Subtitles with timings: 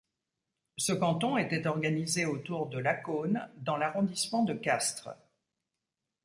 [0.77, 5.11] Ce canton était organisé autour de Lacaune dans l'arrondissement de Castres.